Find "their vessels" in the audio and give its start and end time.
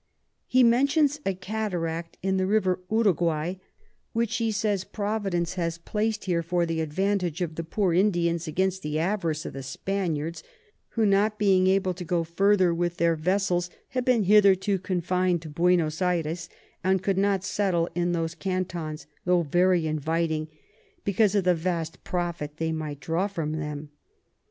12.97-13.69